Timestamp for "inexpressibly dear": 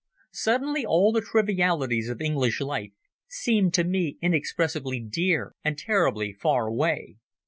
4.19-5.53